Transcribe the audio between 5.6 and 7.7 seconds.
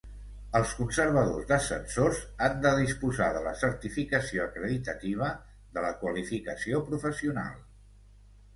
de la qualificació professional.